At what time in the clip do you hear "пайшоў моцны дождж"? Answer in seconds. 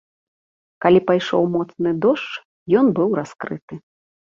1.11-2.31